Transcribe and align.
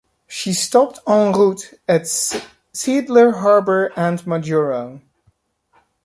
She 0.25 0.51
stopped 0.53 0.97
en 1.07 1.31
route 1.31 1.75
at 1.87 2.05
Seeadler 2.07 3.35
Harbor 3.35 3.91
and 3.95 4.17
Majuro. 4.21 4.99